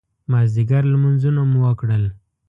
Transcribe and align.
مازدیګر 0.31 0.83
لمونځونه 0.93 1.41
مو 1.51 1.59
وکړل. 1.65 2.03